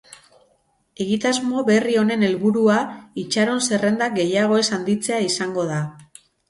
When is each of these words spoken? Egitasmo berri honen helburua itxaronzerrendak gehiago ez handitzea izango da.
Egitasmo 1.05 1.65
berri 1.67 1.99
honen 2.05 2.25
helburua 2.29 2.79
itxaronzerrendak 3.25 4.21
gehiago 4.21 4.63
ez 4.65 4.69
handitzea 4.81 5.25
izango 5.33 5.73
da. 5.75 5.83